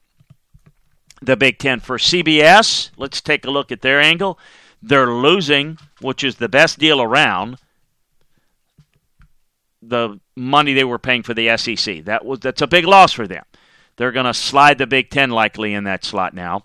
the 1.23 1.37
Big 1.37 1.59
Ten. 1.59 1.81
For 1.81 1.97
CBS, 1.97 2.91
let's 2.97 3.21
take 3.21 3.45
a 3.45 3.51
look 3.51 3.71
at 3.71 3.83
their 3.83 4.01
angle. 4.01 4.39
They're 4.83 5.12
losing, 5.12 5.79
which 6.01 6.25
is 6.25 6.37
the 6.37 6.49
best 6.49 6.79
deal 6.79 7.01
around, 7.01 7.59
the 9.81 10.21
money 10.37 10.73
they 10.75 10.85
were 10.85 10.99
paying 10.99 11.23
for 11.23 11.35
the 11.35 11.57
SEC. 11.57 12.05
That 12.05 12.25
was 12.25 12.41
that's 12.41 12.62
a 12.62 12.67
big 12.67 12.85
loss 12.85 13.12
for 13.12 13.29
them. 13.29 13.45
They're 13.97 14.13
going 14.13 14.27
to 14.27 14.35
slide 14.35 14.79
the 14.79 14.87
Big 14.87 15.11
Ten 15.11 15.31
likely 15.31 15.75
in 15.75 15.85
that 15.85 16.05
slot 16.05 16.35
now 16.35 16.65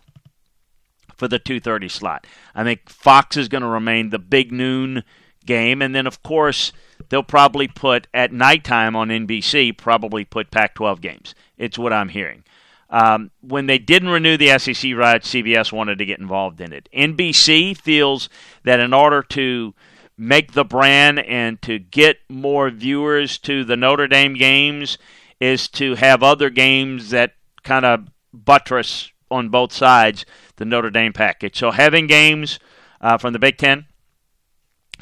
for 1.17 1.27
the 1.27 1.39
2:30 1.39 1.89
slot. 1.89 2.27
I 2.55 2.63
think 2.63 2.89
Fox 2.89 3.35
is 3.35 3.49
going 3.49 3.63
to 3.63 3.67
remain 3.67 4.09
the 4.09 4.19
big 4.19 4.51
noon 4.51 5.03
game, 5.45 5.81
and 5.81 5.93
then 5.93 6.07
of 6.07 6.23
course 6.23 6.71
they'll 7.09 7.23
probably 7.23 7.67
put 7.67 8.07
at 8.13 8.31
nighttime 8.31 8.95
on 8.95 9.09
NBC 9.09 9.75
probably 9.75 10.23
put 10.23 10.51
Pac-12 10.51 11.01
games. 11.01 11.35
It's 11.57 11.77
what 11.77 11.93
I'm 11.93 12.09
hearing. 12.09 12.43
Um, 12.89 13.31
when 13.41 13.65
they 13.65 13.79
didn't 13.79 14.09
renew 14.09 14.37
the 14.37 14.57
SEC 14.57 14.95
rights, 14.95 15.33
CBS 15.33 15.73
wanted 15.73 15.97
to 15.97 16.05
get 16.05 16.19
involved 16.19 16.61
in 16.61 16.71
it. 16.71 16.87
NBC 16.95 17.77
feels 17.77 18.29
that 18.63 18.79
in 18.79 18.93
order 18.93 19.21
to 19.23 19.73
make 20.17 20.53
the 20.53 20.63
brand 20.63 21.19
and 21.19 21.61
to 21.61 21.79
get 21.79 22.17
more 22.29 22.69
viewers 22.69 23.37
to 23.39 23.63
the 23.63 23.75
Notre 23.75 24.07
Dame 24.07 24.35
games 24.35 24.97
is 25.39 25.67
to 25.67 25.95
have 25.95 26.23
other 26.23 26.49
games 26.49 27.09
that 27.11 27.33
kind 27.63 27.85
of 27.85 28.07
buttress 28.33 29.11
on 29.29 29.49
both 29.49 29.73
sides 29.73 30.25
the 30.57 30.65
Notre 30.65 30.89
Dame 30.89 31.13
package. 31.13 31.57
So 31.57 31.71
having 31.71 32.07
games 32.07 32.59
uh, 33.01 33.17
from 33.17 33.33
the 33.33 33.39
Big 33.39 33.57
Ten, 33.57 33.85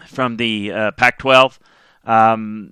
from 0.08 0.38
the 0.38 0.72
uh, 0.72 0.92
Pac-12, 0.92 1.58
um, 2.06 2.72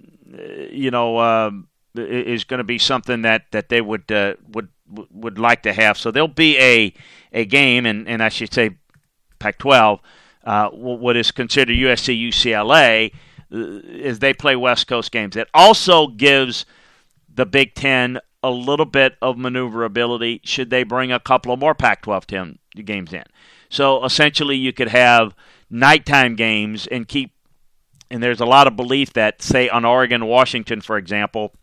you 0.69 0.91
know, 0.91 1.17
uh, 1.17 1.51
is 1.95 2.43
going 2.43 2.57
to 2.57 2.63
be 2.63 2.77
something 2.77 3.21
that, 3.21 3.51
that 3.51 3.69
they 3.69 3.81
would 3.81 4.11
uh, 4.11 4.35
would 4.49 4.69
would 5.11 5.39
like 5.39 5.63
to 5.63 5.73
have. 5.73 5.97
So 5.97 6.11
there'll 6.11 6.27
be 6.27 6.57
a 6.59 6.93
a 7.31 7.45
game, 7.45 7.85
and, 7.85 8.07
and 8.07 8.21
I 8.21 8.29
should 8.29 8.53
say 8.53 8.77
Pac-12, 9.39 9.99
uh, 10.43 10.69
what 10.69 11.17
is 11.17 11.31
considered 11.31 11.75
USC 11.75 12.29
UCLA, 12.29 13.11
uh, 13.51 14.03
as 14.03 14.19
they 14.19 14.33
play 14.33 14.55
West 14.55 14.87
Coast 14.87 15.11
games. 15.11 15.35
It 15.35 15.47
also 15.53 16.07
gives 16.07 16.65
the 17.33 17.45
Big 17.45 17.73
Ten 17.73 18.19
a 18.43 18.51
little 18.51 18.85
bit 18.85 19.15
of 19.21 19.37
maneuverability 19.37 20.41
should 20.43 20.69
they 20.69 20.83
bring 20.83 21.11
a 21.11 21.19
couple 21.19 21.53
of 21.53 21.59
more 21.59 21.73
Pac 21.73 22.01
12 22.01 22.27
10 22.27 22.59
games 22.83 23.13
in. 23.13 23.23
So 23.69 24.03
essentially, 24.03 24.57
you 24.57 24.73
could 24.73 24.89
have 24.89 25.33
nighttime 25.69 26.35
games 26.35 26.85
and 26.87 27.07
keep, 27.07 27.31
and 28.11 28.21
there's 28.21 28.41
a 28.41 28.45
lot 28.45 28.67
of 28.67 28.75
belief 28.75 29.13
that, 29.13 29.41
say, 29.41 29.69
on 29.69 29.85
Oregon, 29.85 30.25
Washington, 30.25 30.81
for 30.81 30.97
example, 30.97 31.53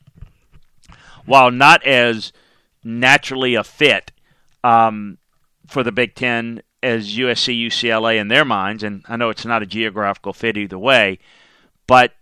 while 1.27 1.51
not 1.51 1.85
as 1.87 2.33
naturally 2.83 3.55
a 3.55 3.63
fit 3.63 4.11
um, 4.65 5.19
for 5.67 5.85
the 5.85 5.93
Big 5.93 6.15
Ten 6.15 6.63
as 6.83 7.17
USC, 7.17 7.67
UCLA 7.67 8.19
in 8.19 8.29
their 8.29 8.45
minds, 8.45 8.83
and 8.83 9.05
I 9.07 9.17
know 9.17 9.29
it's 9.29 9.45
not 9.45 9.63
a 9.63 9.67
geographical 9.67 10.33
fit 10.33 10.57
either 10.57 10.79
way, 10.79 11.19
but 11.87 12.15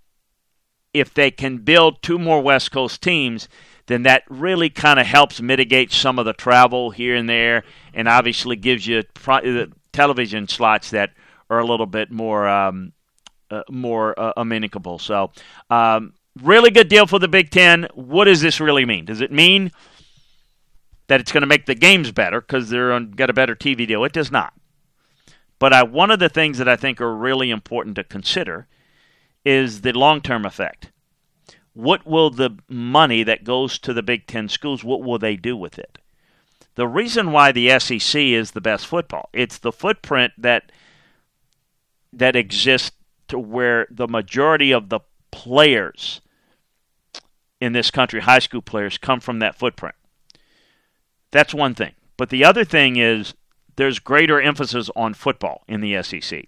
if 1.01 1.15
they 1.15 1.31
can 1.31 1.59
build 1.59 2.03
two 2.03 2.19
more 2.19 2.41
West 2.41 2.71
Coast 2.71 3.03
teams, 3.03 3.49
then 3.87 4.03
that 4.03 4.23
really 4.29 4.71
kind 4.71 5.01
of 5.01 5.07
helps 5.07 5.41
mitigate 5.41 5.93
some 5.93 6.19
of 6.19 6.27
the 6.27 6.33
travel 6.33 6.91
here 6.91 7.17
and 7.17 7.29
there, 7.29 7.65
and 7.95 8.07
obviously 8.07 8.55
gives 8.57 8.87
you 8.87 9.03
pro- 9.15 9.67
television 9.93 10.47
slots 10.47 10.91
that 10.91 11.13
are 11.51 11.59
a 11.59 11.67
little 11.67 11.87
bit 11.87 12.11
more 12.11 12.47
um, 12.47 12.93
uh, 13.51 13.63
more 13.71 14.19
uh, 14.19 14.33
amenable. 14.37 14.99
So, 14.99 15.33
um, 15.71 16.13
really 16.43 16.71
good 16.71 16.89
deal 16.89 17.07
for 17.07 17.19
the 17.19 17.29
Big 17.29 17.51
Ten. 17.51 17.89
What 17.95 18.27
does 18.27 18.43
this 18.43 18.61
really 18.61 18.85
mean? 18.85 19.07
Does 19.07 19.21
it 19.21 19.33
mean 19.33 19.73
that 21.09 21.21
it's 21.21 21.33
going 21.33 21.41
to 21.41 21.47
make 21.47 21.65
the 21.65 21.75
games 21.75 22.13
better 22.13 22.41
because 22.41 22.69
they're 22.69 22.93
on, 22.93 23.13
got 23.13 23.31
a 23.31 23.35
better 23.35 23.57
TV 23.57 23.87
deal? 23.87 24.05
It 24.05 24.13
does 24.13 24.31
not. 24.31 24.53
But 25.59 25.73
I, 25.73 25.83
one 25.83 26.11
of 26.11 26.19
the 26.19 26.29
things 26.29 26.59
that 26.59 26.69
I 26.69 26.77
think 26.77 27.01
are 27.01 27.15
really 27.15 27.51
important 27.51 27.97
to 27.97 28.05
consider 28.05 28.69
is 29.45 29.83
the 29.83 29.93
long 29.93 30.21
term 30.21 30.45
effect 30.45 30.91
what 31.79 32.05
will 32.05 32.29
the 32.29 32.59
money 32.69 33.23
that 33.23 33.45
goes 33.45 33.79
to 33.79 33.95
the 33.95 34.03
Big 34.03 34.27
Ten 34.27 34.49
schools, 34.49 34.83
what 34.83 35.01
will 35.01 35.17
they 35.17 35.37
do 35.37 35.57
with 35.57 35.79
it? 35.79 35.99
The 36.75 36.89
reason 36.89 37.31
why 37.31 37.53
the 37.53 37.79
SEC 37.79 38.21
is 38.21 38.51
the 38.51 38.61
best 38.61 38.85
football, 38.85 39.29
it's 39.33 39.59
the 39.59 39.71
footprint 39.71 40.33
that 40.39 40.73
that 42.13 42.35
exists 42.35 42.91
to 43.29 43.39
where 43.39 43.87
the 43.91 44.09
majority 44.09 44.73
of 44.73 44.89
the 44.89 44.99
players 45.31 46.21
in 47.61 47.75
this 47.75 47.93
country, 47.93 48.21
high 48.21 48.41
school 48.41 48.63
players, 48.63 48.99
come 48.99 49.21
from 49.21 49.39
that 49.39 49.55
footprint. 49.55 49.95
That's 51.31 51.55
one 51.55 51.77
thing. 51.77 51.93
But 52.17 52.31
the 52.31 52.45
other 52.45 52.65
thing 52.65 52.97
is 52.97 53.35
there's 53.77 54.01
greater 54.01 54.41
emphasis 54.41 54.91
on 54.97 55.15
football 55.15 55.63
in 55.69 55.81
the 55.81 56.03
SEC. 56.03 56.47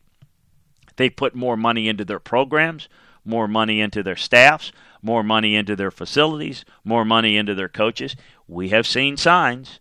They 1.01 1.09
put 1.09 1.35
more 1.35 1.57
money 1.57 1.89
into 1.89 2.05
their 2.05 2.19
programs, 2.19 2.87
more 3.25 3.49
money 3.49 3.81
into 3.81 4.03
their 4.03 4.17
staffs, 4.17 4.71
more 5.01 5.23
money 5.23 5.57
into 5.57 5.75
their 5.75 5.91
facilities, 5.91 6.63
more 6.85 7.07
money 7.07 7.39
into 7.39 7.55
their 7.55 7.71
coaches. 7.71 8.15
We 8.47 8.69
have 8.69 8.87
seen 8.87 9.17
signs 9.17 9.81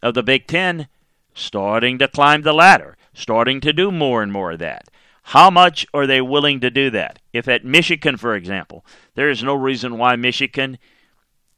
of 0.00 0.14
the 0.14 0.22
Big 0.22 0.46
Ten 0.46 0.86
starting 1.34 1.98
to 1.98 2.06
climb 2.06 2.42
the 2.42 2.52
ladder, 2.52 2.96
starting 3.12 3.60
to 3.62 3.72
do 3.72 3.90
more 3.90 4.22
and 4.22 4.30
more 4.30 4.52
of 4.52 4.60
that. 4.60 4.86
How 5.24 5.50
much 5.50 5.88
are 5.92 6.06
they 6.06 6.20
willing 6.20 6.60
to 6.60 6.70
do 6.70 6.88
that? 6.90 7.18
If 7.32 7.48
at 7.48 7.64
Michigan, 7.64 8.16
for 8.16 8.36
example, 8.36 8.86
there 9.16 9.28
is 9.28 9.42
no 9.42 9.54
reason 9.56 9.98
why 9.98 10.14
Michigan 10.14 10.78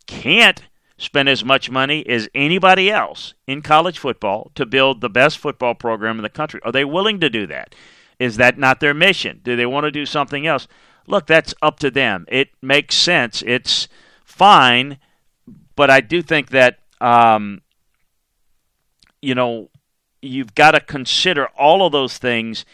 can't 0.07 0.63
spend 0.97 1.29
as 1.29 1.45
much 1.45 1.71
money 1.71 2.09
as 2.09 2.31
anybody 2.35 2.91
else 2.91 3.35
in 3.47 3.61
college 3.61 3.99
football 3.99 4.51
to 4.55 4.65
build 4.65 5.03
the 5.03 5.11
best 5.11 5.37
football 5.37 5.75
program 5.75 6.17
in 6.17 6.23
the 6.23 6.31
country. 6.31 6.61
Are 6.65 6.73
they 6.73 6.87
willing 6.87 7.21
to 7.21 7.29
do 7.29 7.47
that? 7.49 7.75
Is 8.23 8.37
that 8.37 8.59
not 8.59 8.81
their 8.81 8.95
mission? 8.95 9.41
Do 9.43 9.57
they 9.57 9.67
want 9.67 9.85
to 9.85 9.91
do 9.91 10.07
something 10.07 10.47
else? 10.47 10.69
look, 11.07 11.27
that's 11.27 11.55
up 11.63 11.79
to 11.81 11.91
them. 11.91 12.27
It 12.29 12.51
makes 12.61 12.95
sense. 12.95 13.43
It's 13.47 13.89
fine, 14.25 14.99
but 15.77 15.91
I 15.91 16.01
do 16.01 16.23
think 16.23 16.51
that 16.51 16.79
um, 17.01 17.63
you 19.21 19.35
know 19.35 19.71
you've 20.21 20.55
got 20.55 20.73
to 20.73 20.81
consider 20.81 21.47
all 21.59 21.85
of 21.85 21.93
those 21.93 22.19
things. 22.19 22.65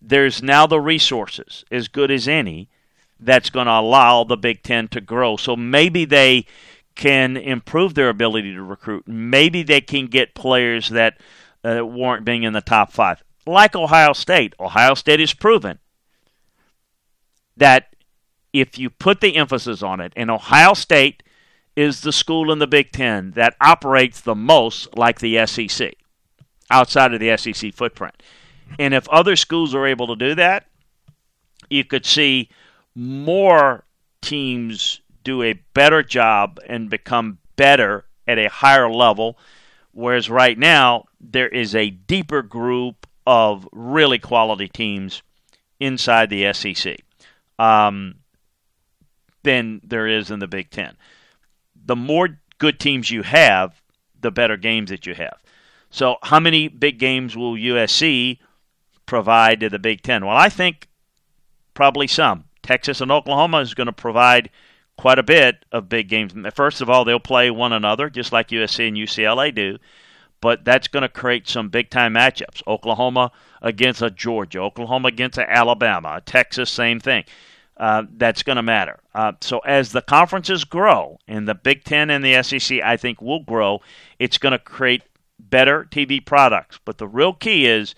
There's 0.00 0.42
now 0.42 0.66
the 0.66 0.80
resources, 0.80 1.64
as 1.70 1.88
good 1.88 2.10
as 2.10 2.28
any, 2.28 2.68
that's 3.18 3.50
going 3.50 3.66
to 3.66 3.72
allow 3.72 4.22
the 4.22 4.36
Big 4.36 4.62
Ten 4.62 4.86
to 4.88 5.00
grow. 5.00 5.36
So 5.36 5.56
maybe 5.56 6.04
they 6.04 6.46
can 6.94 7.36
improve 7.36 7.94
their 7.94 8.08
ability 8.08 8.54
to 8.54 8.62
recruit. 8.62 9.08
Maybe 9.08 9.62
they 9.62 9.80
can 9.80 10.06
get 10.06 10.34
players 10.34 10.90
that 10.90 11.18
uh, 11.64 11.84
warrant 11.84 12.24
being 12.24 12.44
in 12.44 12.52
the 12.52 12.60
top 12.60 12.92
five, 12.92 13.24
like 13.48 13.74
Ohio 13.74 14.12
State. 14.12 14.54
Ohio 14.60 14.94
State 14.94 15.20
has 15.20 15.34
proven 15.34 15.78
that 17.56 17.94
if 18.52 18.78
you 18.78 18.90
put 18.90 19.20
the 19.20 19.36
emphasis 19.36 19.82
on 19.82 20.00
it, 20.00 20.12
and 20.16 20.30
Ohio 20.30 20.74
State 20.74 21.22
is 21.76 22.00
the 22.00 22.12
school 22.12 22.50
in 22.50 22.58
the 22.58 22.66
Big 22.66 22.92
Ten 22.92 23.32
that 23.32 23.56
operates 23.60 24.20
the 24.20 24.34
most 24.34 24.96
like 24.96 25.20
the 25.20 25.44
SEC 25.46 25.94
outside 26.70 27.14
of 27.14 27.20
the 27.20 27.36
SEC 27.36 27.74
footprint. 27.74 28.22
And 28.78 28.94
if 28.94 29.08
other 29.08 29.36
schools 29.36 29.74
are 29.74 29.86
able 29.86 30.06
to 30.08 30.16
do 30.16 30.34
that, 30.34 30.66
you 31.70 31.84
could 31.84 32.04
see 32.04 32.48
more 32.94 33.84
teams 34.20 35.00
do 35.24 35.42
a 35.42 35.60
better 35.74 36.02
job 36.02 36.58
and 36.66 36.90
become 36.90 37.38
better 37.56 38.04
at 38.26 38.38
a 38.38 38.48
higher 38.48 38.90
level. 38.90 39.38
Whereas 39.92 40.30
right 40.30 40.58
now, 40.58 41.04
there 41.20 41.48
is 41.48 41.74
a 41.74 41.90
deeper 41.90 42.42
group 42.42 43.06
of 43.28 43.68
really 43.72 44.18
quality 44.18 44.68
teams 44.68 45.22
inside 45.78 46.30
the 46.30 46.50
SEC 46.54 46.96
um, 47.58 48.14
than 49.42 49.82
there 49.84 50.06
is 50.06 50.30
in 50.30 50.38
the 50.38 50.46
Big 50.46 50.70
Ten. 50.70 50.96
The 51.84 51.94
more 51.94 52.40
good 52.56 52.80
teams 52.80 53.10
you 53.10 53.22
have, 53.22 53.82
the 54.18 54.30
better 54.30 54.56
games 54.56 54.88
that 54.88 55.04
you 55.04 55.14
have. 55.14 55.36
So, 55.90 56.16
how 56.22 56.40
many 56.40 56.68
big 56.68 56.98
games 56.98 57.36
will 57.36 57.52
USC 57.52 58.38
provide 59.04 59.60
to 59.60 59.68
the 59.68 59.78
Big 59.78 60.00
Ten? 60.00 60.24
Well, 60.24 60.36
I 60.36 60.48
think 60.48 60.88
probably 61.74 62.06
some. 62.06 62.44
Texas 62.62 63.02
and 63.02 63.12
Oklahoma 63.12 63.58
is 63.58 63.74
going 63.74 63.88
to 63.88 63.92
provide 63.92 64.48
quite 64.96 65.18
a 65.18 65.22
bit 65.22 65.66
of 65.70 65.90
big 65.90 66.08
games. 66.08 66.32
First 66.54 66.80
of 66.80 66.88
all, 66.88 67.04
they'll 67.04 67.20
play 67.20 67.50
one 67.50 67.74
another 67.74 68.08
just 68.08 68.32
like 68.32 68.48
USC 68.48 68.88
and 68.88 68.96
UCLA 68.96 69.54
do, 69.54 69.76
but 70.40 70.64
that's 70.64 70.88
going 70.88 71.02
to 71.02 71.08
create 71.08 71.48
some 71.48 71.68
big 71.68 71.90
time 71.90 72.14
matchups. 72.14 72.62
Oklahoma 72.66 73.32
against 73.62 74.02
a 74.02 74.10
Georgia, 74.10 74.60
Oklahoma 74.60 75.08
against 75.08 75.38
a 75.38 75.50
Alabama, 75.50 76.22
Texas, 76.24 76.70
same 76.70 77.00
thing. 77.00 77.24
Uh, 77.76 78.02
that's 78.16 78.42
going 78.42 78.56
to 78.56 78.62
matter. 78.62 78.98
Uh, 79.14 79.32
so 79.40 79.60
as 79.60 79.92
the 79.92 80.02
conferences 80.02 80.64
grow, 80.64 81.18
and 81.28 81.46
the 81.46 81.54
Big 81.54 81.84
Ten 81.84 82.10
and 82.10 82.24
the 82.24 82.42
SEC, 82.42 82.80
I 82.80 82.96
think 82.96 83.22
will 83.22 83.44
grow, 83.44 83.80
it's 84.18 84.38
going 84.38 84.52
to 84.52 84.58
create 84.58 85.02
better 85.38 85.86
TV 85.88 86.24
products. 86.24 86.80
But 86.84 86.98
the 86.98 87.06
real 87.06 87.32
key 87.32 87.66
is 87.66 87.94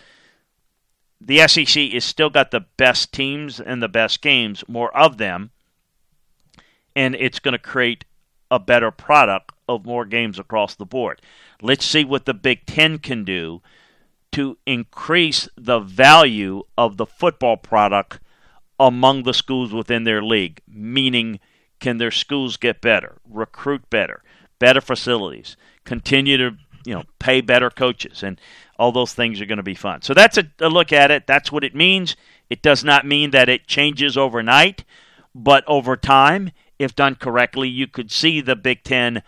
the 1.21 1.47
SEC 1.49 1.77
is 1.77 2.05
still 2.05 2.31
got 2.31 2.51
the 2.51 2.67
best 2.77 3.13
teams 3.13 3.59
and 3.59 3.83
the 3.83 3.89
best 3.89 4.21
games, 4.21 4.65
more 4.69 4.95
of 4.97 5.17
them, 5.17 5.51
and 6.95 7.15
it's 7.15 7.39
going 7.39 7.53
to 7.53 7.59
create 7.59 8.05
a 8.51 8.59
better 8.59 8.91
product 8.91 9.53
of 9.77 9.87
more 9.87 10.05
games 10.05 10.39
across 10.39 10.75
the 10.75 10.87
board. 10.87 11.21
Let's 11.63 11.85
see 11.85 12.05
what 12.05 12.25
the 12.25 12.35
Big 12.35 12.67
Ten 12.67 12.99
can 12.99 13.25
do 13.25 13.63
to 14.33 14.59
increase 14.67 15.49
the 15.57 15.81
value 15.81 16.63
of 16.79 16.97
the 16.97 17.07
football 17.07 17.57
product 17.57 18.21
among 18.79 19.25
the 19.25 19.35
schools 19.35 19.73
within 19.73 20.05
their 20.05 20.23
league, 20.23 20.61
meaning 20.69 21.41
can 21.81 21.99
their 21.99 22.11
schools 22.11 22.57
get 22.57 22.81
better, 22.81 23.19
recruit 23.29 23.89
better, 23.91 24.23
better 24.59 24.81
facilities, 24.81 25.57
continue 25.85 26.37
to 26.37 26.57
you 26.85 26.95
know 26.95 27.05
pay 27.19 27.41
better 27.41 27.71
coaches, 27.71 28.23
and 28.23 28.41
all 28.79 28.93
those 28.93 29.13
things 29.13 29.41
are 29.41 29.47
going 29.47 29.59
to 29.59 29.63
be 29.63 29.75
fun. 29.75 30.03
So 30.03 30.15
that's 30.15 30.39
a, 30.39 30.45
a 30.61 30.69
look 30.69 30.93
at 30.93 31.11
it. 31.11 31.27
That's 31.27 31.53
what 31.53 31.65
it 31.65 31.75
means. 31.75 32.17
It 32.49 32.63
does 32.63 32.83
not 32.83 33.07
mean 33.07 33.31
that 33.33 33.49
it 33.49 33.67
changes 33.67 34.17
overnight, 34.17 34.85
but 35.35 35.65
over 35.67 35.97
time, 35.97 36.51
if 36.79 36.97
done 36.97 37.15
correctly, 37.15 37.69
you 37.69 37.87
could 37.87 38.11
see 38.11 38.41
the 38.41 38.57
Big 38.57 38.83
Ten 38.85 39.23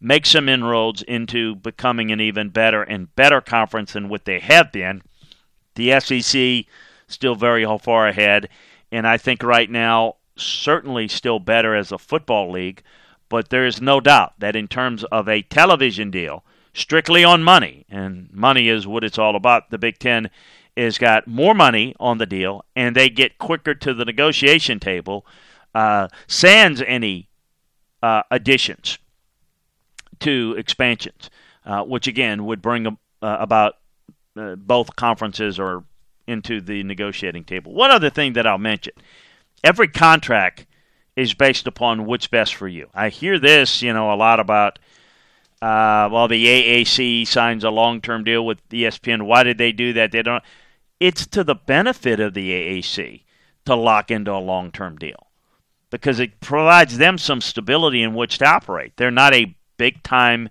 make 0.00 0.26
some 0.26 0.48
inroads 0.48 1.02
into 1.02 1.54
becoming 1.56 2.10
an 2.10 2.20
even 2.20 2.50
better 2.50 2.82
and 2.82 3.14
better 3.16 3.40
conference 3.40 3.92
than 3.92 4.08
what 4.08 4.24
they 4.24 4.40
have 4.40 4.72
been. 4.72 5.02
The 5.74 5.98
SEC 6.00 6.64
still 7.08 7.34
very 7.34 7.64
far 7.78 8.08
ahead, 8.08 8.48
and 8.90 9.06
I 9.06 9.16
think 9.16 9.42
right 9.42 9.70
now 9.70 10.16
certainly 10.36 11.08
still 11.08 11.38
better 11.38 11.74
as 11.74 11.92
a 11.92 11.98
football 11.98 12.50
league. 12.50 12.82
But 13.28 13.50
there 13.50 13.66
is 13.66 13.80
no 13.80 14.00
doubt 14.00 14.34
that 14.38 14.54
in 14.54 14.68
terms 14.68 15.02
of 15.04 15.28
a 15.28 15.42
television 15.42 16.10
deal, 16.10 16.44
strictly 16.72 17.24
on 17.24 17.42
money, 17.42 17.84
and 17.88 18.32
money 18.32 18.68
is 18.68 18.86
what 18.86 19.02
it's 19.02 19.18
all 19.18 19.34
about, 19.34 19.70
the 19.70 19.78
Big 19.78 19.98
Ten 19.98 20.30
has 20.76 20.98
got 20.98 21.26
more 21.26 21.54
money 21.54 21.94
on 21.98 22.18
the 22.18 22.26
deal, 22.26 22.64
and 22.76 22.94
they 22.94 23.08
get 23.08 23.38
quicker 23.38 23.74
to 23.74 23.94
the 23.94 24.04
negotiation 24.04 24.78
table, 24.78 25.26
uh, 25.74 26.06
sans 26.28 26.82
any 26.82 27.28
uh, 28.02 28.22
additions 28.30 28.98
to 30.20 30.54
expansions, 30.58 31.30
uh, 31.64 31.82
which 31.82 32.06
again 32.06 32.44
would 32.46 32.62
bring 32.62 32.86
uh, 32.86 32.92
about 33.20 33.74
uh, 34.36 34.54
both 34.56 34.96
conferences 34.96 35.58
or 35.58 35.84
into 36.26 36.60
the 36.60 36.82
negotiating 36.82 37.44
table. 37.44 37.72
One 37.72 37.90
other 37.90 38.10
thing 38.10 38.34
that 38.34 38.46
I'll 38.46 38.58
mention 38.58 38.92
every 39.62 39.88
contract 39.88 40.66
is 41.14 41.34
based 41.34 41.66
upon 41.66 42.04
what's 42.04 42.26
best 42.26 42.54
for 42.54 42.68
you. 42.68 42.88
I 42.94 43.08
hear 43.08 43.38
this, 43.38 43.80
you 43.82 43.92
know, 43.92 44.12
a 44.12 44.16
lot 44.16 44.38
about, 44.38 44.78
uh, 45.62 46.08
well, 46.12 46.28
the 46.28 46.44
AAC 46.44 47.26
signs 47.26 47.64
a 47.64 47.70
long 47.70 48.00
term 48.00 48.24
deal 48.24 48.44
with 48.44 48.66
ESPN. 48.68 49.22
Why 49.22 49.42
did 49.42 49.58
they 49.58 49.72
do 49.72 49.92
that? 49.94 50.12
They 50.12 50.22
don't. 50.22 50.44
It's 51.00 51.26
to 51.28 51.44
the 51.44 51.54
benefit 51.54 52.20
of 52.20 52.34
the 52.34 52.50
AAC 52.50 53.22
to 53.64 53.74
lock 53.74 54.10
into 54.10 54.32
a 54.32 54.38
long 54.38 54.70
term 54.70 54.96
deal 54.96 55.28
because 55.90 56.20
it 56.20 56.40
provides 56.40 56.98
them 56.98 57.16
some 57.18 57.40
stability 57.40 58.02
in 58.02 58.14
which 58.14 58.38
to 58.38 58.46
operate. 58.46 58.92
They're 58.96 59.10
not 59.10 59.34
a 59.34 59.56
big 59.76 60.02
time 60.02 60.48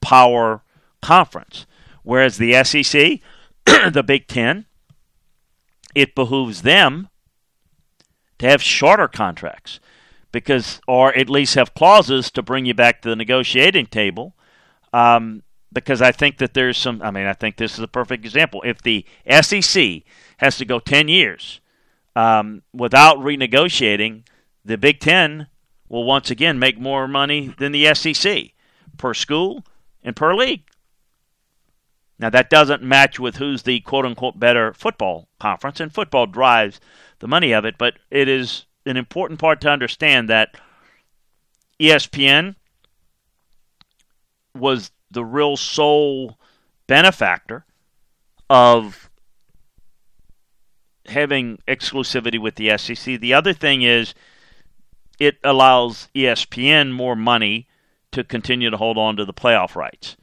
power 0.00 0.62
conference. 1.02 1.66
Whereas 2.02 2.38
the 2.38 2.62
SEC, 2.64 3.20
the 3.92 4.04
Big 4.06 4.26
Ten, 4.28 4.66
it 5.94 6.14
behooves 6.14 6.62
them 6.62 7.08
to 8.38 8.46
have 8.46 8.62
shorter 8.62 9.08
contracts 9.08 9.80
because, 10.32 10.80
or 10.86 11.16
at 11.16 11.30
least 11.30 11.54
have 11.54 11.74
clauses 11.74 12.30
to 12.32 12.42
bring 12.42 12.66
you 12.66 12.74
back 12.74 13.00
to 13.02 13.08
the 13.08 13.16
negotiating 13.16 13.86
table. 13.86 14.34
Um, 14.92 15.42
because 15.72 16.00
I 16.00 16.12
think 16.12 16.38
that 16.38 16.54
there's 16.54 16.78
some, 16.78 17.02
I 17.02 17.10
mean, 17.10 17.26
I 17.26 17.32
think 17.32 17.56
this 17.56 17.74
is 17.74 17.80
a 17.80 17.88
perfect 17.88 18.24
example. 18.24 18.62
If 18.64 18.82
the 18.82 19.04
SEC 19.28 20.02
has 20.36 20.56
to 20.58 20.64
go 20.64 20.78
10 20.78 21.08
years 21.08 21.60
um, 22.14 22.62
without 22.72 23.18
renegotiating, 23.18 24.24
the 24.64 24.78
Big 24.78 25.00
Ten 25.00 25.48
will 25.88 26.04
once 26.04 26.30
again 26.30 26.58
make 26.58 26.78
more 26.78 27.08
money 27.08 27.54
than 27.58 27.72
the 27.72 27.92
SEC 27.94 28.53
per 28.96 29.14
school 29.14 29.64
and 30.02 30.14
per 30.16 30.34
league. 30.34 30.64
Now, 32.18 32.30
that 32.30 32.48
doesn't 32.48 32.82
match 32.82 33.18
with 33.18 33.36
who's 33.36 33.62
the 33.62 33.80
quote 33.80 34.06
unquote 34.06 34.38
better 34.38 34.72
football 34.72 35.28
conference, 35.40 35.80
and 35.80 35.92
football 35.92 36.26
drives 36.26 36.80
the 37.18 37.28
money 37.28 37.52
of 37.52 37.64
it, 37.64 37.76
but 37.76 37.94
it 38.10 38.28
is 38.28 38.66
an 38.86 38.96
important 38.96 39.40
part 39.40 39.60
to 39.62 39.70
understand 39.70 40.28
that 40.28 40.56
ESPN 41.80 42.54
was 44.54 44.90
the 45.10 45.24
real 45.24 45.56
sole 45.56 46.38
benefactor 46.86 47.64
of 48.48 49.10
having 51.06 51.58
exclusivity 51.66 52.40
with 52.40 52.54
the 52.54 52.76
SEC. 52.78 53.20
The 53.20 53.34
other 53.34 53.52
thing 53.52 53.82
is 53.82 54.14
it 55.18 55.38
allows 55.44 56.08
ESPN 56.14 56.92
more 56.92 57.16
money 57.16 57.68
to 58.14 58.24
continue 58.24 58.70
to 58.70 58.76
hold 58.76 58.98
on 58.98 59.16
to 59.16 59.24
the 59.24 59.34
playoff 59.34 59.76
rights, 59.76 60.16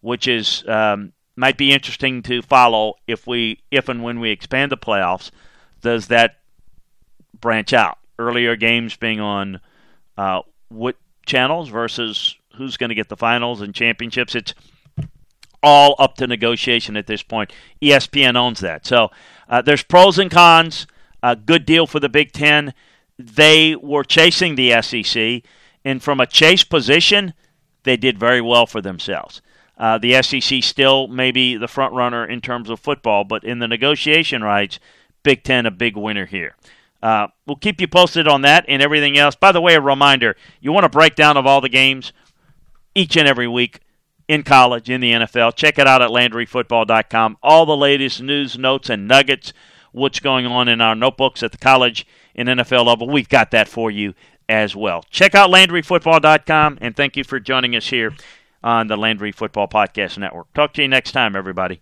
which 0.00 0.28
is 0.28 0.64
um, 0.68 1.12
might 1.36 1.56
be 1.56 1.72
interesting 1.72 2.22
to 2.22 2.42
follow 2.42 2.94
if 3.06 3.26
we 3.26 3.60
if 3.70 3.88
and 3.88 4.02
when 4.02 4.20
we 4.20 4.30
expand 4.30 4.70
the 4.70 4.76
playoffs. 4.76 5.30
Does 5.80 6.08
that 6.08 6.36
branch 7.40 7.72
out? 7.72 7.98
Earlier 8.18 8.54
games 8.54 8.96
being 8.96 9.20
on 9.20 9.60
uh, 10.18 10.42
what 10.68 10.96
channels 11.24 11.70
versus 11.70 12.36
who's 12.56 12.76
going 12.76 12.90
to 12.90 12.94
get 12.94 13.08
the 13.08 13.16
finals 13.16 13.62
and 13.62 13.74
championships. 13.74 14.34
It's 14.34 14.54
all 15.62 15.94
up 15.98 16.16
to 16.16 16.26
negotiation 16.26 16.96
at 16.96 17.06
this 17.06 17.22
point. 17.22 17.52
ESPN 17.82 18.36
owns 18.36 18.60
that. 18.60 18.86
So 18.86 19.10
uh, 19.48 19.62
there's 19.62 19.82
pros 19.82 20.18
and 20.18 20.30
cons. 20.30 20.86
A 21.22 21.36
good 21.36 21.66
deal 21.66 21.86
for 21.86 22.00
the 22.00 22.08
Big 22.08 22.32
Ten. 22.32 22.74
They 23.18 23.76
were 23.76 24.04
chasing 24.04 24.54
the 24.54 24.80
SEC, 24.82 25.42
and 25.84 26.02
from 26.02 26.20
a 26.20 26.26
chase 26.26 26.64
position, 26.64 27.34
they 27.84 27.96
did 27.96 28.18
very 28.18 28.40
well 28.40 28.66
for 28.66 28.80
themselves. 28.80 29.40
Uh, 29.78 29.96
the 29.96 30.22
SEC 30.22 30.62
still 30.62 31.08
maybe 31.08 31.56
the 31.56 31.68
front 31.68 31.94
runner 31.94 32.24
in 32.24 32.40
terms 32.40 32.68
of 32.68 32.78
football, 32.78 33.24
but 33.24 33.42
in 33.44 33.60
the 33.60 33.68
negotiation 33.68 34.42
rights, 34.42 34.78
Big 35.22 35.42
Ten 35.42 35.64
a 35.64 35.70
big 35.70 35.96
winner 35.96 36.26
here. 36.26 36.54
Uh, 37.02 37.28
we'll 37.46 37.56
keep 37.56 37.80
you 37.80 37.88
posted 37.88 38.28
on 38.28 38.42
that 38.42 38.64
and 38.68 38.82
everything 38.82 39.16
else. 39.16 39.34
By 39.34 39.52
the 39.52 39.60
way, 39.60 39.74
a 39.74 39.80
reminder: 39.80 40.36
you 40.60 40.72
want 40.72 40.84
a 40.84 40.90
breakdown 40.90 41.38
of 41.38 41.46
all 41.46 41.62
the 41.62 41.70
games 41.70 42.12
each 42.94 43.16
and 43.16 43.26
every 43.26 43.48
week 43.48 43.80
in 44.28 44.42
college, 44.42 44.90
in 44.90 45.00
the 45.00 45.12
NFL. 45.12 45.56
Check 45.56 45.78
it 45.78 45.86
out 45.86 46.02
at 46.02 46.10
LandryFootball.com. 46.10 47.38
All 47.42 47.64
the 47.64 47.76
latest 47.76 48.22
news, 48.22 48.58
notes, 48.58 48.90
and 48.90 49.08
nuggets. 49.08 49.52
What's 49.92 50.20
going 50.20 50.46
on 50.46 50.68
in 50.68 50.80
our 50.80 50.94
notebooks 50.94 51.42
at 51.42 51.52
the 51.52 51.58
college 51.58 52.06
and 52.34 52.48
NFL 52.48 52.86
level? 52.86 53.08
We've 53.08 53.28
got 53.28 53.50
that 53.50 53.66
for 53.66 53.90
you 53.90 54.14
as 54.50 54.74
well. 54.74 55.04
Check 55.10 55.34
out 55.36 55.48
LandryFootball.com, 55.50 56.78
and 56.80 56.96
thank 56.96 57.16
you 57.16 57.22
for 57.22 57.38
joining 57.38 57.76
us 57.76 57.88
here 57.88 58.12
on 58.64 58.88
the 58.88 58.96
Landry 58.96 59.30
Football 59.30 59.68
Podcast 59.68 60.18
Network. 60.18 60.52
Talk 60.52 60.74
to 60.74 60.82
you 60.82 60.88
next 60.88 61.12
time, 61.12 61.36
everybody. 61.36 61.80